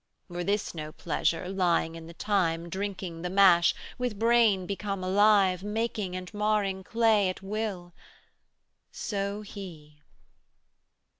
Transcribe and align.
Were 0.29 0.43
this 0.43 0.73
no 0.73 0.91
pleasure, 0.91 1.47
lying 1.47 1.93
in 1.93 2.07
the 2.07 2.15
thyme, 2.15 2.61
95 2.61 2.69
Drinking 2.71 3.21
the 3.21 3.29
mash, 3.29 3.75
with 3.99 4.17
brain 4.17 4.65
become 4.65 5.03
alive, 5.03 5.61
Making 5.61 6.15
and 6.15 6.33
marring 6.33 6.83
clay 6.83 7.29
at 7.29 7.43
will? 7.43 7.93
So 8.91 9.43
He. 9.43 10.01